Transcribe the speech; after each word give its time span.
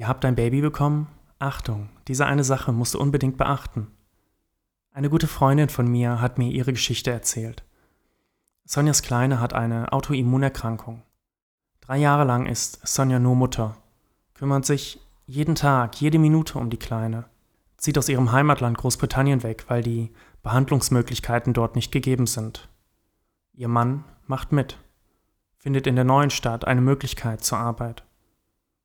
Ihr 0.00 0.08
habt 0.08 0.24
ein 0.24 0.34
Baby 0.34 0.62
bekommen? 0.62 1.08
Achtung, 1.38 1.90
diese 2.08 2.24
eine 2.24 2.42
Sache 2.42 2.72
musst 2.72 2.94
du 2.94 2.98
unbedingt 2.98 3.36
beachten. 3.36 3.88
Eine 4.92 5.10
gute 5.10 5.26
Freundin 5.26 5.68
von 5.68 5.86
mir 5.86 6.22
hat 6.22 6.38
mir 6.38 6.50
ihre 6.50 6.72
Geschichte 6.72 7.10
erzählt. 7.10 7.64
Sonjas 8.64 9.02
Kleine 9.02 9.40
hat 9.40 9.52
eine 9.52 9.92
Autoimmunerkrankung. 9.92 11.02
Drei 11.82 11.98
Jahre 11.98 12.24
lang 12.24 12.46
ist 12.46 12.80
Sonja 12.82 13.18
nur 13.18 13.36
Mutter, 13.36 13.76
kümmert 14.32 14.64
sich 14.64 15.02
jeden 15.26 15.54
Tag, 15.54 16.00
jede 16.00 16.18
Minute 16.18 16.58
um 16.58 16.70
die 16.70 16.78
Kleine, 16.78 17.26
zieht 17.76 17.98
aus 17.98 18.08
ihrem 18.08 18.32
Heimatland 18.32 18.78
Großbritannien 18.78 19.42
weg, 19.42 19.66
weil 19.68 19.82
die 19.82 20.14
Behandlungsmöglichkeiten 20.42 21.52
dort 21.52 21.76
nicht 21.76 21.92
gegeben 21.92 22.26
sind. 22.26 22.70
Ihr 23.52 23.68
Mann 23.68 24.04
macht 24.26 24.50
mit, 24.50 24.78
findet 25.58 25.86
in 25.86 25.96
der 25.96 26.04
neuen 26.04 26.30
Stadt 26.30 26.64
eine 26.64 26.80
Möglichkeit 26.80 27.44
zur 27.44 27.58
Arbeit. 27.58 28.02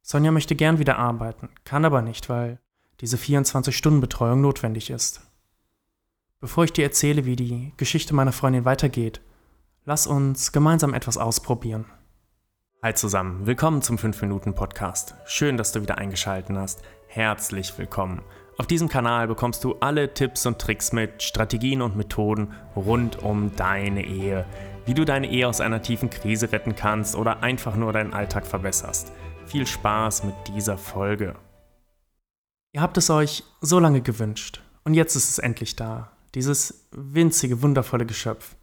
Sonja 0.08 0.32
möchte 0.32 0.56
gern 0.56 0.78
wieder 0.78 1.00
arbeiten, 1.00 1.50
kann 1.64 1.84
aber 1.84 2.04
nicht, 2.04 2.30
weil 2.30 2.60
diese 3.02 3.18
24-Stunden-Betreuung 3.18 4.40
notwendig 4.40 4.92
ist. 4.92 5.22
Bevor 6.40 6.64
ich 6.64 6.72
dir 6.72 6.84
erzähle, 6.84 7.26
wie 7.26 7.36
die 7.36 7.74
Geschichte 7.78 8.14
meiner 8.14 8.32
Freundin 8.32 8.66
weitergeht, 8.66 9.20
lass 9.84 10.06
uns 10.06 10.52
gemeinsam 10.52 10.94
etwas 10.94 11.18
ausprobieren. 11.18 11.86
Hi 12.84 12.94
zusammen, 12.94 13.48
willkommen 13.48 13.82
zum 13.82 13.98
5-Minuten-Podcast. 13.98 15.16
Schön, 15.26 15.58
dass 15.58 15.72
du 15.72 15.82
wieder 15.82 15.98
eingeschaltet 15.98 16.56
hast. 16.56 16.84
Herzlich 17.08 17.76
willkommen. 17.76 18.22
Auf 18.60 18.68
diesem 18.68 18.90
Kanal 18.90 19.28
bekommst 19.28 19.64
du 19.64 19.74
alle 19.80 20.14
Tipps 20.14 20.46
und 20.46 20.60
Tricks 20.60 20.94
mit, 20.94 21.24
Strategien 21.24 21.82
und 21.82 21.96
Methoden 21.96 22.54
rund 22.76 23.24
um 23.24 23.56
deine 23.56 24.06
Ehe. 24.06 24.46
Wie 24.86 24.94
du 24.94 25.04
deine 25.04 25.32
Ehe 25.32 25.48
aus 25.48 25.62
einer 25.62 25.82
tiefen 25.82 26.12
Krise 26.12 26.52
retten 26.52 26.76
kannst 26.76 27.16
oder 27.16 27.42
einfach 27.42 27.76
nur 27.76 27.92
deinen 27.92 28.14
Alltag 28.14 28.46
verbesserst. 28.46 29.12
Viel 29.48 29.68
Spaß 29.68 30.24
mit 30.24 30.36
dieser 30.48 30.78
Folge. 30.78 31.36
Ihr 32.74 32.82
habt 32.82 32.98
es 32.98 33.12
euch 33.12 33.44
so 33.62 33.80
lange 33.80 34.02
gewünscht 34.02 34.62
und 34.84 34.96
jetzt 34.96 35.16
ist 35.16 35.30
es 35.30 35.38
endlich 35.38 35.76
da. 35.76 36.12
Dieses 36.34 36.88
winzige, 36.92 37.62
wundervolle 37.62 38.08
Geschöpf. 38.08 38.56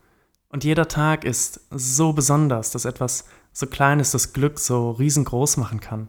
Und 0.48 0.64
jeder 0.64 0.88
Tag 0.88 1.24
ist 1.24 1.60
so 1.70 2.12
besonders, 2.12 2.72
dass 2.72 2.84
etwas 2.84 3.26
so 3.52 3.66
Kleines 3.68 4.10
das 4.10 4.32
Glück 4.32 4.58
so 4.58 4.90
riesengroß 4.90 5.56
machen 5.56 5.80
kann. 5.80 6.08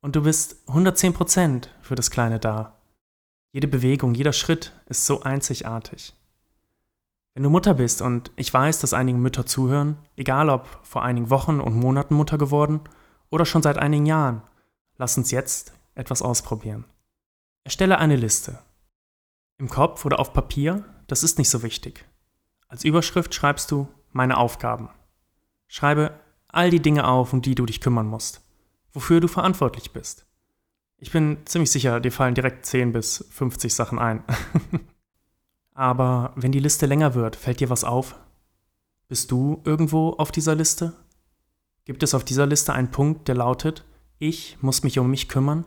Und 0.00 0.14
du 0.14 0.22
bist 0.22 0.56
110% 0.68 1.66
für 1.82 1.96
das 1.96 2.10
Kleine 2.10 2.38
da. 2.38 2.78
Jede 3.52 3.66
Bewegung, 3.66 4.14
jeder 4.14 4.32
Schritt 4.32 4.72
ist 4.86 5.04
so 5.04 5.22
einzigartig. 5.22 6.14
Wenn 7.34 7.42
du 7.42 7.50
Mutter 7.50 7.74
bist, 7.74 8.02
und 8.02 8.30
ich 8.36 8.54
weiß, 8.54 8.78
dass 8.78 8.94
einige 8.94 9.18
Mütter 9.18 9.46
zuhören, 9.46 9.98
egal 10.16 10.48
ob 10.48 10.68
vor 10.82 11.02
einigen 11.02 11.28
Wochen 11.28 11.60
und 11.60 11.74
Monaten 11.74 12.14
Mutter 12.14 12.38
geworden 12.38 12.80
oder 13.30 13.46
schon 13.46 13.62
seit 13.62 13.78
einigen 13.78 14.06
Jahren. 14.06 14.42
Lass 14.96 15.16
uns 15.16 15.30
jetzt 15.30 15.72
etwas 15.94 16.22
ausprobieren. 16.22 16.84
Erstelle 17.64 17.98
eine 17.98 18.16
Liste. 18.16 18.58
Im 19.58 19.68
Kopf 19.68 20.04
oder 20.04 20.18
auf 20.18 20.32
Papier, 20.32 20.84
das 21.06 21.22
ist 21.22 21.38
nicht 21.38 21.50
so 21.50 21.62
wichtig. 21.62 22.04
Als 22.68 22.84
Überschrift 22.84 23.34
schreibst 23.34 23.70
du 23.70 23.88
meine 24.12 24.36
Aufgaben. 24.36 24.90
Schreibe 25.68 26.18
all 26.48 26.70
die 26.70 26.80
Dinge 26.80 27.06
auf, 27.06 27.32
um 27.32 27.42
die 27.42 27.54
du 27.54 27.66
dich 27.66 27.80
kümmern 27.80 28.06
musst, 28.06 28.40
wofür 28.92 29.20
du 29.20 29.28
verantwortlich 29.28 29.92
bist. 29.92 30.26
Ich 30.96 31.12
bin 31.12 31.38
ziemlich 31.46 31.70
sicher, 31.70 32.00
dir 32.00 32.12
fallen 32.12 32.34
direkt 32.34 32.66
10 32.66 32.92
bis 32.92 33.24
50 33.30 33.74
Sachen 33.74 33.98
ein. 33.98 34.22
Aber 35.74 36.32
wenn 36.36 36.52
die 36.52 36.60
Liste 36.60 36.86
länger 36.86 37.14
wird, 37.14 37.36
fällt 37.36 37.60
dir 37.60 37.70
was 37.70 37.84
auf? 37.84 38.16
Bist 39.08 39.30
du 39.30 39.62
irgendwo 39.64 40.10
auf 40.10 40.30
dieser 40.30 40.54
Liste? 40.54 40.92
Gibt 41.84 42.02
es 42.02 42.14
auf 42.14 42.24
dieser 42.24 42.46
Liste 42.46 42.72
einen 42.72 42.90
Punkt, 42.90 43.28
der 43.28 43.34
lautet, 43.34 43.84
ich 44.18 44.58
muss 44.60 44.82
mich 44.82 44.98
um 44.98 45.10
mich 45.10 45.28
kümmern? 45.28 45.64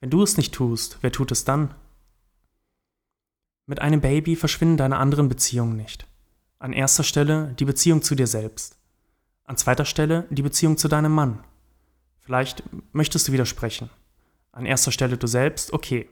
Wenn 0.00 0.10
du 0.10 0.22
es 0.22 0.36
nicht 0.36 0.54
tust, 0.54 0.98
wer 1.00 1.12
tut 1.12 1.32
es 1.32 1.44
dann? 1.44 1.74
Mit 3.66 3.80
einem 3.80 4.00
Baby 4.00 4.36
verschwinden 4.36 4.76
deine 4.76 4.96
anderen 4.96 5.28
Beziehungen 5.28 5.76
nicht. 5.76 6.06
An 6.58 6.72
erster 6.72 7.04
Stelle 7.04 7.54
die 7.58 7.64
Beziehung 7.64 8.02
zu 8.02 8.14
dir 8.14 8.26
selbst. 8.26 8.78
An 9.44 9.56
zweiter 9.56 9.84
Stelle 9.84 10.26
die 10.30 10.42
Beziehung 10.42 10.76
zu 10.76 10.88
deinem 10.88 11.12
Mann. 11.12 11.44
Vielleicht 12.20 12.62
möchtest 12.92 13.28
du 13.28 13.32
widersprechen. 13.32 13.90
An 14.52 14.66
erster 14.66 14.90
Stelle 14.90 15.16
du 15.16 15.26
selbst, 15.26 15.72
okay. 15.72 16.08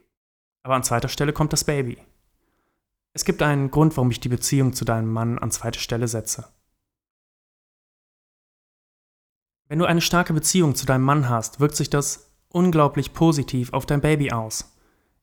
Aber 0.63 0.75
an 0.75 0.83
zweiter 0.83 1.09
Stelle 1.09 1.33
kommt 1.33 1.53
das 1.53 1.63
Baby. 1.63 1.97
Es 3.13 3.25
gibt 3.25 3.41
einen 3.41 3.71
Grund, 3.71 3.97
warum 3.97 4.11
ich 4.11 4.19
die 4.19 4.29
Beziehung 4.29 4.73
zu 4.73 4.85
deinem 4.85 5.11
Mann 5.11 5.39
an 5.39 5.51
zweite 5.51 5.79
Stelle 5.79 6.07
setze. 6.07 6.47
Wenn 9.69 9.79
du 9.79 9.85
eine 9.85 10.01
starke 10.01 10.33
Beziehung 10.33 10.75
zu 10.75 10.85
deinem 10.85 11.03
Mann 11.03 11.27
hast, 11.27 11.59
wirkt 11.59 11.75
sich 11.75 11.89
das 11.89 12.31
unglaublich 12.49 13.13
positiv 13.13 13.73
auf 13.73 13.85
dein 13.85 14.01
Baby 14.01 14.31
aus. 14.31 14.73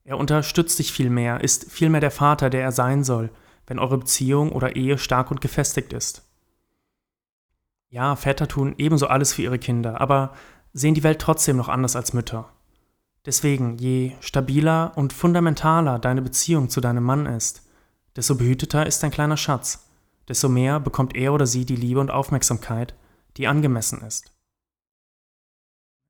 Er 0.03 0.17
unterstützt 0.19 0.77
dich 0.77 0.91
viel 0.91 1.09
mehr, 1.09 1.41
ist 1.41 1.71
viel 1.71 1.89
mehr 1.89 2.01
der 2.01 2.11
Vater, 2.11 2.51
der 2.51 2.61
er 2.61 2.71
sein 2.71 3.03
soll, 3.03 3.31
wenn 3.65 3.79
eure 3.79 3.97
Beziehung 3.97 4.51
oder 4.51 4.75
Ehe 4.75 4.99
stark 4.99 5.31
und 5.31 5.41
gefestigt 5.41 5.93
ist. 5.93 6.29
Ja, 7.89 8.15
Väter 8.15 8.47
tun 8.47 8.75
ebenso 8.77 9.07
alles 9.07 9.33
für 9.33 9.41
ihre 9.41 9.57
Kinder, 9.57 9.99
aber 9.99 10.33
sehen 10.73 10.93
die 10.93 11.03
Welt 11.03 11.19
trotzdem 11.19 11.57
noch 11.57 11.69
anders 11.69 11.95
als 11.95 12.13
Mütter. 12.13 12.51
Deswegen, 13.25 13.77
je 13.77 14.11
stabiler 14.19 14.91
und 14.95 15.11
fundamentaler 15.11 15.97
deine 15.97 16.21
Beziehung 16.21 16.69
zu 16.69 16.81
deinem 16.81 17.03
Mann 17.03 17.25
ist, 17.25 17.67
desto 18.15 18.35
behüteter 18.35 18.85
ist 18.85 19.01
dein 19.01 19.11
kleiner 19.11 19.37
Schatz, 19.37 19.89
desto 20.27 20.49
mehr 20.49 20.79
bekommt 20.79 21.15
er 21.15 21.33
oder 21.33 21.47
sie 21.47 21.65
die 21.65 21.75
Liebe 21.75 21.99
und 21.99 22.11
Aufmerksamkeit, 22.11 22.93
die 23.37 23.47
angemessen 23.47 24.01
ist. 24.01 24.34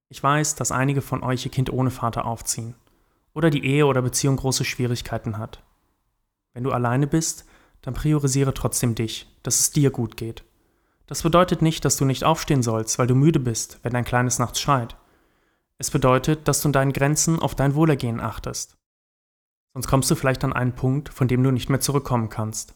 Ich 0.09 0.21
weiß, 0.21 0.55
dass 0.55 0.71
einige 0.71 1.01
von 1.01 1.23
euch 1.23 1.45
ihr 1.45 1.51
Kind 1.51 1.71
ohne 1.71 1.91
Vater 1.91 2.25
aufziehen 2.25 2.75
oder 3.33 3.49
die 3.49 3.65
Ehe 3.65 3.85
oder 3.85 4.01
Beziehung 4.01 4.37
große 4.37 4.63
Schwierigkeiten 4.63 5.37
hat. 5.37 5.63
Wenn 6.53 6.63
du 6.63 6.71
alleine 6.71 7.07
bist, 7.07 7.45
dann 7.81 7.93
priorisiere 7.93 8.53
trotzdem 8.53 8.95
dich, 8.95 9.27
dass 9.43 9.59
es 9.59 9.71
dir 9.71 9.91
gut 9.91 10.17
geht. 10.17 10.43
Das 11.07 11.21
bedeutet 11.21 11.61
nicht, 11.61 11.85
dass 11.85 11.97
du 11.97 12.05
nicht 12.05 12.23
aufstehen 12.23 12.63
sollst, 12.63 12.97
weil 12.97 13.07
du 13.07 13.13
müde 13.13 13.39
bist, 13.39 13.79
wenn 13.83 13.93
dein 13.93 14.05
Kleines 14.05 14.39
nachts 14.39 14.59
schreit. 14.59 14.95
Es 15.77 15.91
bedeutet, 15.91 16.47
dass 16.47 16.61
du 16.61 16.69
in 16.69 16.73
deinen 16.73 16.93
Grenzen 16.93 17.39
auf 17.39 17.53
dein 17.53 17.75
Wohlergehen 17.75 18.19
achtest. 18.19 18.77
Sonst 19.73 19.87
kommst 19.87 20.09
du 20.09 20.15
vielleicht 20.15 20.43
an 20.43 20.53
einen 20.53 20.73
Punkt, 20.73 21.09
von 21.09 21.27
dem 21.27 21.43
du 21.43 21.51
nicht 21.51 21.69
mehr 21.69 21.81
zurückkommen 21.81 22.29
kannst. 22.29 22.75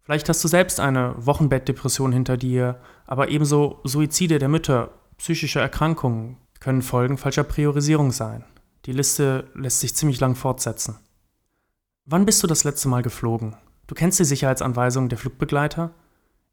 Vielleicht 0.00 0.28
hast 0.28 0.42
du 0.42 0.48
selbst 0.48 0.80
eine 0.80 1.14
Wochenbettdepression 1.18 2.10
hinter 2.10 2.36
dir, 2.36 2.80
aber 3.06 3.28
ebenso 3.28 3.80
Suizide 3.84 4.38
der 4.38 4.48
Mütter, 4.48 4.90
psychische 5.18 5.60
Erkrankungen, 5.60 6.38
können 6.62 6.82
Folgen 6.82 7.18
falscher 7.18 7.42
Priorisierung 7.42 8.12
sein. 8.12 8.44
Die 8.84 8.92
Liste 8.92 9.50
lässt 9.52 9.80
sich 9.80 9.96
ziemlich 9.96 10.20
lang 10.20 10.36
fortsetzen. 10.36 10.96
Wann 12.04 12.24
bist 12.24 12.40
du 12.40 12.46
das 12.46 12.62
letzte 12.62 12.86
Mal 12.86 13.02
geflogen? 13.02 13.56
Du 13.88 13.96
kennst 13.96 14.20
die 14.20 14.24
Sicherheitsanweisungen 14.24 15.08
der 15.08 15.18
Flugbegleiter? 15.18 15.92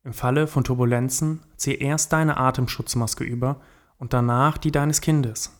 Im 0.03 0.13
Falle 0.13 0.47
von 0.47 0.63
Turbulenzen 0.63 1.41
zieh 1.57 1.75
erst 1.75 2.11
deine 2.11 2.37
Atemschutzmaske 2.37 3.23
über 3.23 3.61
und 3.99 4.13
danach 4.13 4.57
die 4.57 4.71
deines 4.71 4.99
Kindes. 5.01 5.55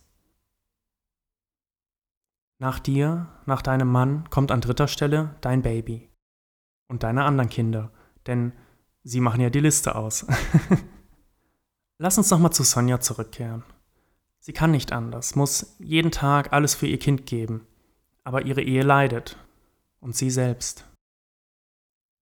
Nach 2.58 2.80
dir, 2.80 3.28
nach 3.46 3.62
deinem 3.62 3.92
Mann 3.92 4.32
kommt 4.32 4.52
an 4.52 4.62
dritter 4.62 4.88
Stelle 4.88 5.36
dein 5.42 5.62
Baby 5.62 6.10
und 6.88 7.04
deine 7.04 7.24
anderen 7.24 7.52
Kinder, 7.52 7.92
denn 8.26 8.54
sie 9.04 9.20
machen 9.20 9.42
ja 9.42 9.52
die 9.52 9.60
Liste 9.60 9.94
aus. 9.94 10.26
Lass 12.00 12.18
uns 12.18 12.32
nochmal 12.32 12.52
zu 12.52 12.64
Sonja 12.64 13.00
zurückkehren. 13.00 13.64
Sie 14.40 14.54
kann 14.54 14.72
nicht 14.72 14.94
anders, 14.94 15.36
muss 15.36 15.76
jeden 15.80 16.12
Tag 16.12 16.54
alles 16.54 16.74
für 16.74 16.88
ihr 16.88 16.98
Kind 16.98 17.26
geben, 17.26 17.68
aber 18.24 18.46
ihre 18.46 18.62
Ehe 18.62 18.84
leidet 18.84 19.38
und 20.00 20.16
sie 20.16 20.30
selbst. 20.30 20.86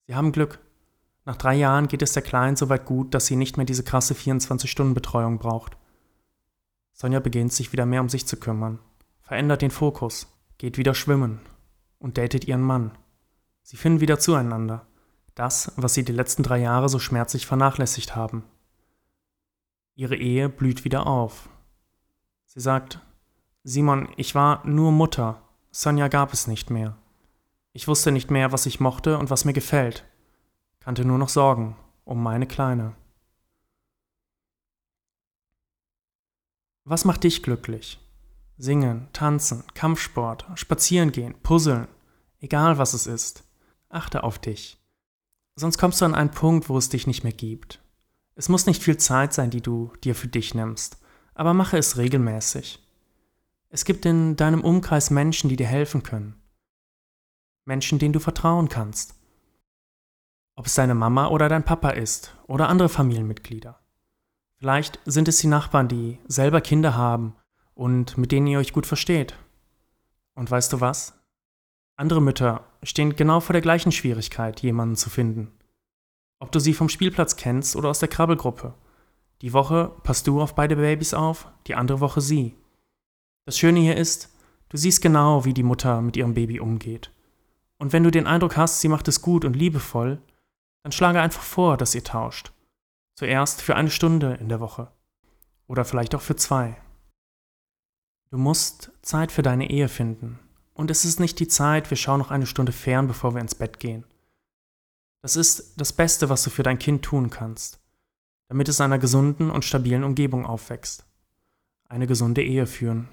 Sie 0.07 0.15
haben 0.15 0.31
Glück. 0.31 0.59
Nach 1.25 1.35
drei 1.35 1.55
Jahren 1.55 1.87
geht 1.87 2.01
es 2.01 2.13
der 2.13 2.23
Kleinen 2.23 2.55
so 2.55 2.69
weit 2.69 2.85
gut, 2.85 3.13
dass 3.13 3.27
sie 3.27 3.35
nicht 3.35 3.57
mehr 3.57 3.65
diese 3.65 3.83
krasse 3.83 4.13
24-Stunden-Betreuung 4.13 5.37
braucht. 5.37 5.77
Sonja 6.93 7.19
beginnt 7.19 7.53
sich 7.53 7.71
wieder 7.71 7.85
mehr 7.85 8.01
um 8.01 8.09
sich 8.09 8.25
zu 8.25 8.37
kümmern, 8.37 8.79
verändert 9.21 9.61
den 9.61 9.69
Fokus, 9.71 10.27
geht 10.57 10.77
wieder 10.77 10.95
schwimmen 10.95 11.39
und 11.99 12.17
datet 12.17 12.45
ihren 12.45 12.61
Mann. 12.61 12.97
Sie 13.61 13.77
finden 13.77 13.99
wieder 13.99 14.17
zueinander. 14.17 14.87
Das, 15.35 15.73
was 15.75 15.93
sie 15.93 16.03
die 16.03 16.13
letzten 16.13 16.41
drei 16.41 16.57
Jahre 16.57 16.89
so 16.89 16.97
schmerzlich 16.97 17.45
vernachlässigt 17.45 18.15
haben. 18.15 18.43
Ihre 19.93 20.15
Ehe 20.15 20.49
blüht 20.49 20.83
wieder 20.83 21.05
auf 21.05 21.49
Sie 22.47 22.61
sagt, 22.61 22.99
Simon, 23.63 24.07
ich 24.15 24.33
war 24.33 24.65
nur 24.65 24.91
Mutter. 24.93 25.41
Sonja 25.71 26.07
gab 26.07 26.31
es 26.31 26.47
nicht 26.47 26.69
mehr. 26.69 26.97
Ich 27.73 27.87
wusste 27.87 28.11
nicht 28.11 28.31
mehr, 28.31 28.53
was 28.53 28.65
ich 28.65 28.79
mochte 28.79 29.17
und 29.17 29.29
was 29.29 29.43
mir 29.43 29.53
gefällt. 29.53 30.05
Kannte 30.79 31.03
nur 31.03 31.17
noch 31.17 31.29
Sorgen 31.29 31.75
um 32.05 32.23
meine 32.23 32.47
Kleine. 32.47 32.95
Was 36.85 37.03
macht 37.03 37.25
dich 37.25 37.43
glücklich? 37.43 37.99
Singen, 38.57 39.09
tanzen, 39.11 39.65
Kampfsport, 39.73 40.45
spazierengehen, 40.55 41.35
puzzeln, 41.43 41.89
egal 42.39 42.77
was 42.77 42.93
es 42.93 43.05
ist. 43.05 43.43
Achte 43.89 44.23
auf 44.23 44.39
dich. 44.39 44.81
Sonst 45.57 45.77
kommst 45.77 45.99
du 45.99 46.05
an 46.05 46.15
einen 46.15 46.31
Punkt, 46.31 46.69
wo 46.69 46.77
es 46.77 46.87
dich 46.87 47.07
nicht 47.07 47.25
mehr 47.25 47.33
gibt. 47.33 47.81
Es 48.35 48.47
muss 48.47 48.65
nicht 48.65 48.81
viel 48.81 48.97
Zeit 48.97 49.33
sein, 49.33 49.49
die 49.49 49.61
du 49.61 49.91
dir 50.01 50.15
für 50.15 50.29
dich 50.29 50.55
nimmst 50.55 50.97
aber 51.37 51.53
mache 51.53 51.77
es 51.77 51.97
regelmäßig. 51.97 52.83
Es 53.69 53.85
gibt 53.85 54.07
in 54.07 54.35
deinem 54.35 54.61
Umkreis 54.61 55.11
Menschen, 55.11 55.49
die 55.49 55.55
dir 55.55 55.67
helfen 55.67 56.01
können. 56.01 56.41
Menschen, 57.63 57.99
denen 57.99 58.13
du 58.13 58.19
vertrauen 58.19 58.69
kannst. 58.69 59.13
Ob 60.55 60.65
es 60.65 60.73
deine 60.73 60.95
Mama 60.95 61.27
oder 61.27 61.47
dein 61.47 61.63
Papa 61.63 61.91
ist 61.91 62.35
oder 62.47 62.69
andere 62.69 62.89
Familienmitglieder. 62.89 63.79
Vielleicht 64.55 64.99
sind 65.05 65.27
es 65.27 65.37
die 65.37 65.47
Nachbarn, 65.47 65.87
die 65.87 66.17
selber 66.27 66.59
Kinder 66.59 66.95
haben 66.95 67.35
und 67.75 68.17
mit 68.17 68.31
denen 68.31 68.47
ihr 68.47 68.57
euch 68.57 68.73
gut 68.73 68.87
versteht. 68.87 69.35
Und 70.33 70.49
weißt 70.49 70.73
du 70.73 70.81
was? 70.81 71.13
Andere 71.97 72.21
Mütter 72.21 72.63
stehen 72.81 73.15
genau 73.15 73.41
vor 73.41 73.53
der 73.53 73.61
gleichen 73.61 73.91
Schwierigkeit, 73.91 74.61
jemanden 74.61 74.95
zu 74.95 75.11
finden. 75.11 75.51
Ob 76.39 76.51
du 76.51 76.59
sie 76.59 76.73
vom 76.73 76.89
Spielplatz 76.89 77.35
kennst 77.35 77.75
oder 77.75 77.89
aus 77.89 77.99
der 77.99 78.09
Krabbelgruppe. 78.09 78.73
Die 79.41 79.53
Woche 79.53 79.91
passt 80.03 80.27
du 80.27 80.41
auf 80.41 80.55
beide 80.55 80.75
Babys 80.75 81.13
auf, 81.13 81.47
die 81.67 81.75
andere 81.75 81.99
Woche 81.99 82.21
sie. 82.21 82.55
Das 83.45 83.57
Schöne 83.57 83.79
hier 83.79 83.95
ist, 83.95 84.33
du 84.69 84.77
siehst 84.77 85.01
genau, 85.01 85.45
wie 85.45 85.53
die 85.53 85.63
Mutter 85.63 86.01
mit 86.01 86.17
ihrem 86.17 86.33
Baby 86.33 86.59
umgeht. 86.59 87.11
Und 87.77 87.93
wenn 87.93 88.03
du 88.03 88.11
den 88.11 88.27
Eindruck 88.27 88.57
hast, 88.57 88.81
sie 88.81 88.87
macht 88.87 89.07
es 89.07 89.21
gut 89.21 89.45
und 89.45 89.55
liebevoll, 89.55 90.21
dann 90.83 90.91
schlage 90.91 91.21
einfach 91.21 91.43
vor, 91.43 91.77
dass 91.77 91.93
ihr 91.93 92.03
tauscht. 92.03 92.51
Zuerst 93.15 93.61
für 93.61 93.75
eine 93.75 93.91
Stunde 93.91 94.35
in 94.35 94.49
der 94.49 94.59
Woche. 94.59 94.91
Oder 95.67 95.85
vielleicht 95.85 96.15
auch 96.15 96.21
für 96.21 96.35
zwei. 96.35 96.77
Du 98.29 98.37
musst 98.37 98.91
Zeit 99.01 99.31
für 99.31 99.41
deine 99.41 99.69
Ehe 99.69 99.89
finden. 99.89 100.39
Und 100.73 100.91
es 100.91 101.05
ist 101.05 101.19
nicht 101.19 101.39
die 101.39 101.47
Zeit, 101.47 101.89
wir 101.89 101.97
schauen 101.97 102.19
noch 102.19 102.31
eine 102.31 102.45
Stunde 102.45 102.71
fern, 102.71 103.07
bevor 103.07 103.33
wir 103.33 103.41
ins 103.41 103.55
Bett 103.55 103.79
gehen. 103.79 104.03
Das 105.21 105.35
ist 105.35 105.73
das 105.79 105.93
Beste, 105.93 106.29
was 106.29 106.43
du 106.43 106.49
für 106.49 106.63
dein 106.63 106.79
Kind 106.79 107.03
tun 107.03 107.29
kannst, 107.29 107.79
damit 108.47 108.69
es 108.69 108.79
in 108.79 108.85
einer 108.85 108.99
gesunden 108.99 109.51
und 109.51 109.65
stabilen 109.65 110.03
Umgebung 110.03 110.45
aufwächst. 110.45 111.05
Eine 111.89 112.07
gesunde 112.07 112.43
Ehe 112.43 112.67
führen. 112.67 113.07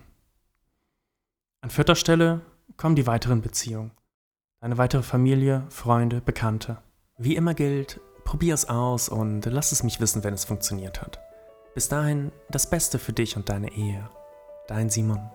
An 1.60 1.70
vierter 1.70 1.94
Stelle 1.94 2.40
kommen 2.76 2.96
die 2.96 3.06
weiteren 3.06 3.40
Beziehungen. 3.40 3.92
Deine 4.60 4.78
weitere 4.78 5.02
Familie, 5.02 5.64
Freunde, 5.69 6.20
Bekannte. 6.20 6.78
Wie 7.19 7.36
immer 7.36 7.54
gilt, 7.54 8.00
probier 8.25 8.54
es 8.54 8.69
aus 8.69 9.08
und 9.08 9.44
lass 9.46 9.72
es 9.72 9.82
mich 9.82 10.00
wissen, 10.00 10.25
wenn 10.25 10.34
es 10.34 10.44
funktioniert 10.44 11.02
hat. 11.02 11.20
Bis 11.75 11.88
dahin 11.88 12.32
das 12.50 12.69
Beste 12.70 12.98
für 12.98 13.12
dich 13.12 13.36
und 13.36 13.48
deine 13.48 13.72
Ehe. 13.72 14.08
Dein 14.66 14.90
Simon. 14.90 15.31